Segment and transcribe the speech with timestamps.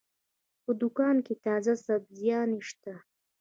[0.63, 2.93] په دوکان کې تازه سبزيانې شته.